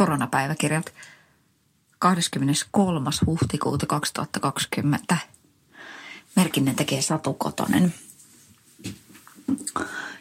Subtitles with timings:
[0.00, 0.94] koronapäiväkirjat
[1.98, 3.10] 23.
[3.26, 5.16] huhtikuuta 2020.
[6.36, 7.94] Merkinnän tekee Satu Kotonen.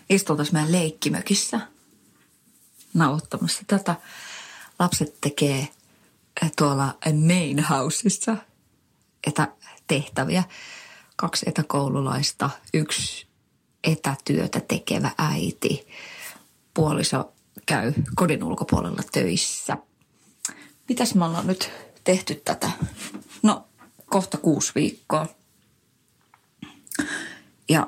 [0.09, 1.59] Istun tässä meidän leikkimökissä
[2.93, 3.95] nauhoittamassa tätä.
[4.79, 5.67] Lapset tekee
[6.57, 8.37] tuolla main houseissa
[9.27, 10.43] etätehtäviä.
[11.15, 13.27] Kaksi etäkoululaista, yksi
[13.83, 15.87] etätyötä tekevä äiti.
[16.73, 17.33] Puoliso
[17.65, 19.77] käy kodin ulkopuolella töissä.
[20.89, 21.71] Mitäs me ollaan nyt
[22.03, 22.71] tehty tätä?
[23.43, 23.67] No,
[24.05, 25.27] kohta kuusi viikkoa.
[27.69, 27.87] Ja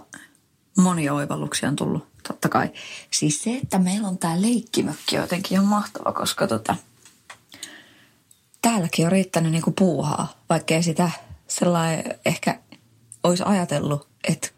[0.77, 2.70] monia oivalluksia on tullut, totta kai.
[3.12, 6.76] Siis se, että meillä on tämä leikkimökki jotenkin on mahtava, koska tota,
[8.62, 11.12] täälläkin on riittänyt niinku puuhaa, vaikkei sitä
[11.48, 12.60] sellainen ehkä
[13.24, 14.49] olisi ajatellut, että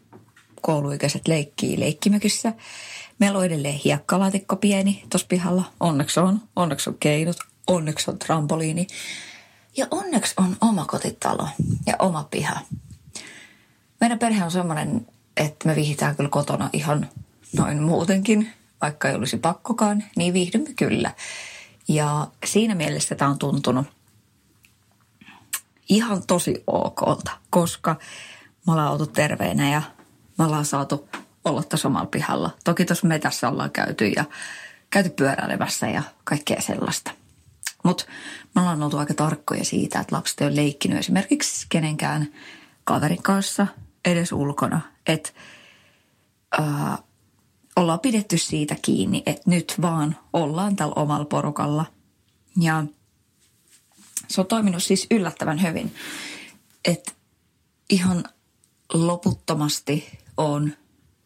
[0.60, 2.52] kouluikäiset leikkii leikkimökissä.
[3.18, 5.64] Meillä on edelleen hiekkalaatikko pieni tuossa pihalla.
[5.80, 6.40] Onneksi on.
[6.56, 7.36] Onneksi on keinot.
[7.66, 8.86] Onneksi on trampoliini.
[9.76, 11.48] Ja onneksi on oma kotitalo
[11.86, 12.60] ja oma piha.
[14.00, 15.06] Meidän perhe on semmoinen,
[15.36, 17.08] että me vihitään kyllä kotona ihan
[17.56, 21.10] noin muutenkin, vaikka ei olisi pakkokaan, niin viihdymme kyllä.
[21.88, 23.86] Ja siinä mielessä tämä on tuntunut
[25.88, 27.96] ihan tosi okolta, koska
[28.66, 29.82] me ollaan oltu terveenä ja
[30.38, 31.08] me ollaan saatu
[31.44, 32.50] olla tässä omalla pihalla.
[32.64, 34.24] Toki tuossa metässä ollaan käyty ja
[34.90, 37.10] käyty pyöräilemässä ja kaikkea sellaista.
[37.84, 38.04] Mutta
[38.54, 42.28] me ollaan oltu aika tarkkoja siitä, että lapset ei ole leikkinyt esimerkiksi kenenkään
[42.84, 43.66] kaverin kanssa
[44.04, 44.80] edes ulkona.
[45.06, 45.30] Että
[46.60, 46.98] äh,
[47.76, 51.86] ollaan pidetty siitä kiinni, että nyt vaan ollaan tällä omalla porukalla.
[52.60, 52.84] Ja
[54.28, 55.94] se on toiminut siis yllättävän hyvin.
[56.84, 57.12] Että
[57.90, 58.24] ihan
[58.92, 60.72] loputtomasti on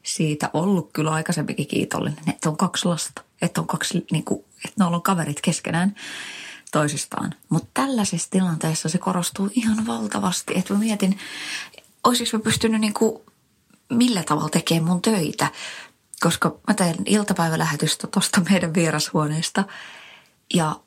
[0.08, 4.84] siitä ollut kyllä aikaisempikin kiitollinen, että on kaksi lasta, että on kaksi, niin kuin, että
[4.84, 5.94] ne on kaverit keskenään
[6.72, 7.34] toisistaan.
[7.48, 11.18] Mutta tällaisessa tilanteessa se korostuu ihan valtavasti, että mä mietin,
[12.04, 13.22] olisiko mä pystynyt niin kuin,
[13.90, 15.50] millä tavalla tekemään mun töitä,
[16.20, 19.64] koska mä teen iltapäivälähetystä tuosta meidän vierashuoneesta
[20.54, 20.80] ja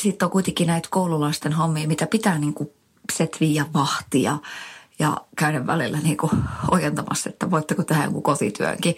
[0.00, 2.70] sitten on kuitenkin näitä koululaisten hommia, mitä pitää niin kuin
[3.12, 4.38] setviä vahtia
[4.98, 6.32] ja käydä välillä niin kuin
[6.70, 8.94] ojentamassa, että voitteko tehdä jonkun kotityönkin.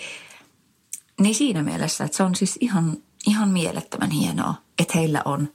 [1.20, 2.96] Niin siinä mielessä, että se on siis ihan,
[3.26, 5.52] ihan mielettömän hienoa, että heillä on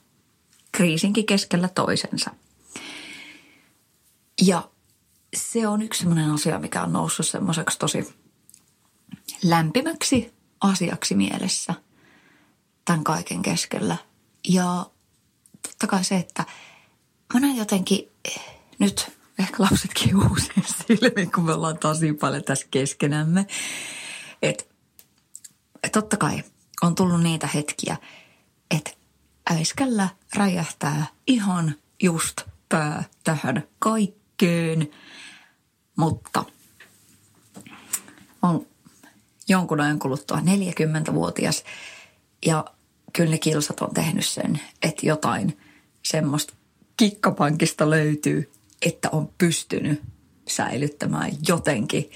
[0.71, 2.31] kriisinkin keskellä toisensa.
[4.41, 4.69] Ja
[5.35, 8.15] se on yksi sellainen asia, mikä on noussut semmoiseksi tosi
[9.43, 11.73] lämpimäksi asiaksi mielessä
[12.85, 13.97] tämän kaiken keskellä.
[14.47, 14.85] Ja
[15.61, 16.45] totta kai se, että
[17.33, 18.11] mä näen jotenkin
[18.79, 23.47] nyt ehkä lapsetkin uusin silmiin, kun me ollaan tosi paljon tässä keskenämme.
[24.41, 24.63] Että
[25.83, 26.43] et totta kai
[26.81, 27.97] on tullut niitä hetkiä,
[28.71, 28.91] että
[29.49, 34.89] äiskällä räjähtää ihan just pää tähän kaikkeen.
[35.95, 36.45] Mutta
[38.41, 38.67] on
[39.47, 41.63] jonkun ajan kuluttua 40-vuotias
[42.45, 42.65] ja
[43.13, 45.57] kyllä ne kilsat on tehnyt sen, että jotain
[46.03, 46.53] semmoista
[46.97, 48.51] kikkapankista löytyy,
[48.81, 50.03] että on pystynyt
[50.47, 52.11] säilyttämään jotenkin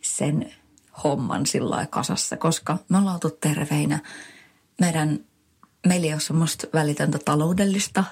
[0.00, 0.54] sen
[1.04, 3.98] homman sillä kasassa, koska me ollaan oltu terveinä.
[4.80, 5.24] Meidän,
[5.86, 8.04] meillä ei ole semmoista välitöntä taloudellista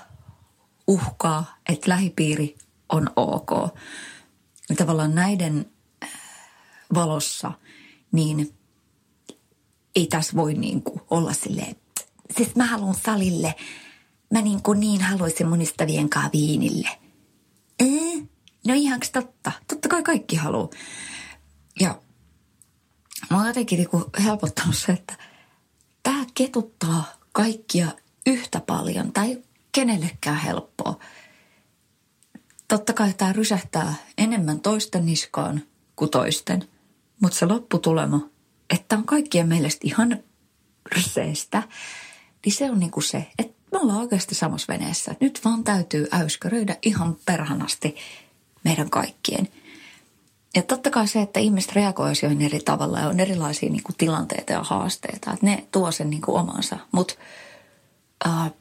[0.86, 2.56] uhkaa, että lähipiiri
[2.88, 3.50] on ok.
[4.68, 5.70] Ja tavallaan näiden
[6.04, 6.10] äh,
[6.94, 7.52] valossa,
[8.12, 8.54] niin
[9.96, 11.76] ei tässä voi niin kuin olla silleen,
[12.36, 13.54] siis mä haluan salille,
[14.32, 15.62] mä niin, kuin niin haluaisin mun
[16.08, 16.88] kanssa viinille–
[18.66, 19.52] no ihanko totta?
[19.68, 20.70] Totta kai kaikki haluaa.
[21.80, 22.00] Ja
[23.30, 25.16] mä oon jotenkin niinku helpottanut se, että
[26.02, 27.88] tämä ketuttaa kaikkia
[28.26, 29.12] yhtä paljon.
[29.12, 30.98] Tai kenellekään helppoa.
[32.68, 35.62] Totta kai tämä rysähtää enemmän toisten niskaan
[35.96, 36.68] kuin toisten.
[37.22, 38.28] Mutta se lopputulema,
[38.70, 40.22] että on kaikkien mielestä ihan
[40.94, 41.62] ryseistä,
[42.44, 45.14] niin se on niinku se, että me ollaan oikeasti samassa veneessä.
[45.20, 47.96] Nyt vaan täytyy äyskäröidä ihan perhanasti
[48.66, 49.48] meidän kaikkien.
[50.56, 53.96] Ja totta kai se, että ihmiset reagoi asioihin eri tavalla ja on erilaisia niin kuin,
[53.96, 56.78] tilanteita ja haasteita, että ne tuo sen niin kuin, omansa.
[56.92, 57.14] Mutta
[58.26, 58.52] äh,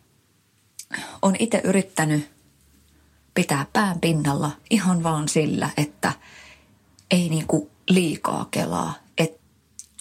[1.21, 2.31] on itse yrittänyt
[3.33, 6.11] pitää pään pinnalla ihan vaan sillä, että
[7.11, 8.93] ei niin kuin, liikaa kelaa.
[9.17, 9.39] Et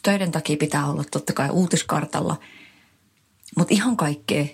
[0.03, 2.37] töiden takia pitää olla totta kai uutiskartalla,
[3.57, 4.47] mutta ihan kaikkea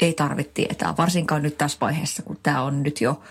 [0.00, 3.22] ei tarvitse tietää, varsinkaan nyt tässä vaiheessa, kun tämä on nyt jo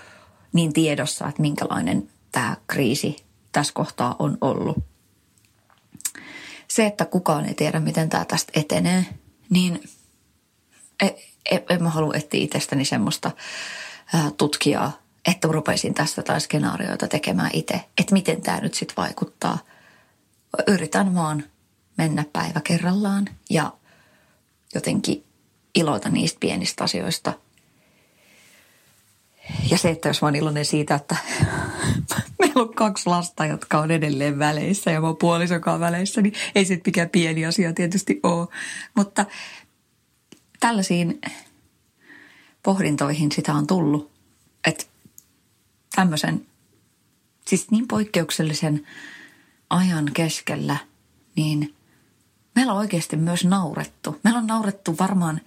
[0.56, 4.78] niin tiedossa, että minkälainen tämä kriisi tässä kohtaa on ollut.
[6.68, 9.06] Se, että kukaan ei tiedä, miten tämä tästä etenee,
[9.50, 9.84] niin
[11.00, 13.32] ei, en, en mä halua etsiä itsestäni semmoista
[14.38, 17.82] tutkijaa, että rupeisin tästä tai skenaarioita tekemään itse.
[17.98, 19.58] Että miten tämä nyt sitten vaikuttaa.
[20.68, 21.44] Yritän vaan
[21.98, 23.74] mennä päivä kerrallaan ja
[24.76, 25.24] jotenkin
[25.76, 27.34] iloita niistä pienistä asioista.
[29.72, 31.16] Ja se, että jos mä oon iloinen siitä, että
[32.40, 36.82] meillä on kaksi lasta, jotka on edelleen väleissä ja oon puolisokaan väleissä, niin ei se
[36.86, 38.48] mikään pieni asia tietysti ole.
[38.96, 39.26] Mutta
[40.60, 41.22] tällaisiin
[42.64, 44.12] pohdintoihin sitä on tullut,
[44.68, 44.86] että
[45.96, 46.46] tämmöisen,
[47.48, 48.88] siis niin poikkeuksellisen
[49.70, 50.78] ajan keskellä,
[51.36, 51.76] niin
[52.56, 54.20] meillä on oikeasti myös naurettu.
[54.24, 55.42] Meillä on naurettu varmaan,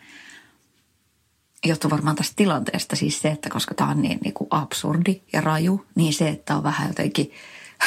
[1.66, 5.40] johtuu varmaan tästä tilanteesta siis se, että koska tämä on niin, niin kuin absurdi ja
[5.40, 7.32] raju, niin se, että on vähän jotenkin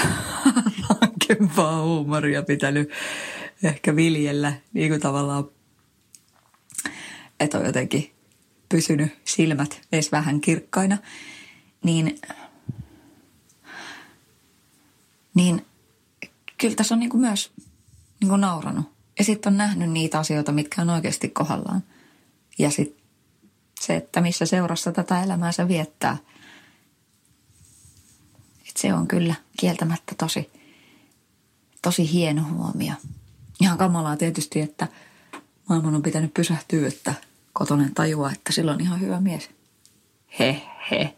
[0.90, 2.90] rankempaa huumoria pitänyt
[3.64, 5.46] ehkä viljellä niin kuin tavallaan,
[7.40, 8.12] että on jotenkin
[8.70, 10.98] pysynyt silmät edes vähän kirkkaina,
[11.84, 12.20] niin,
[15.34, 15.66] niin
[16.58, 17.52] kyllä tässä on niin kuin myös
[18.22, 18.92] niin kuin nauranut.
[19.20, 21.84] Ja sitten on nähnyt niitä asioita, mitkä on oikeasti kohdallaan.
[22.60, 23.01] Ja sitten
[23.82, 26.18] se, että missä seurassa tätä elämää se viettää.
[28.70, 30.50] Et se on kyllä kieltämättä tosi,
[31.82, 32.94] tosi hieno huomio.
[33.62, 34.88] Ihan kamalaa tietysti, että
[35.70, 37.14] maailman on pitänyt pysähtyä, että
[37.54, 39.50] kotonen tajua, että sillä on ihan hyvä mies.
[40.40, 40.62] He,
[40.92, 41.16] he.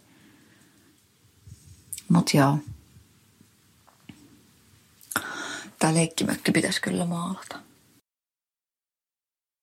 [2.09, 2.57] Mut joo.
[5.80, 7.59] Tää leikkimökki pitäisi kyllä maalata.